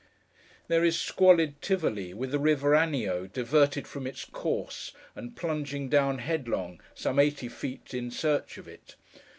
There 0.67 0.83
is 0.83 0.99
squalid 0.99 1.61
Tivoli, 1.61 2.11
with 2.11 2.31
the 2.31 2.39
river 2.39 2.75
Anio, 2.75 3.27
diverted 3.27 3.85
from 3.85 4.07
its 4.07 4.25
course, 4.25 4.93
and 5.15 5.35
plunging 5.35 5.89
down, 5.89 6.17
headlong, 6.17 6.81
some 6.95 7.19
eighty 7.19 7.47
feet 7.49 7.93
in 7.93 8.09
search 8.09 8.57
of 8.57 8.67
it. 8.67 8.95